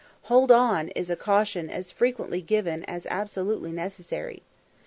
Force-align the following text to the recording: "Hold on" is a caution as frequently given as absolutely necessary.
"Hold 0.23 0.51
on" 0.51 0.87
is 0.95 1.11
a 1.11 1.15
caution 1.15 1.69
as 1.69 1.91
frequently 1.91 2.41
given 2.41 2.83
as 2.85 3.05
absolutely 3.11 3.71
necessary. 3.71 4.41